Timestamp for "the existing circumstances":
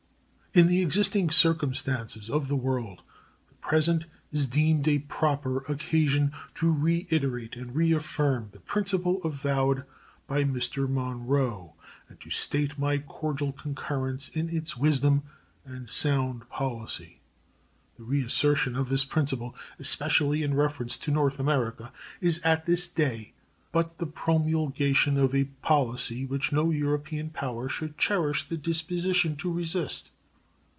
0.67-2.29